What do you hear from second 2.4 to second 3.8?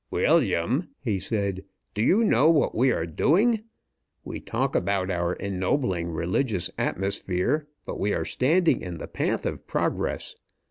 what we are doing?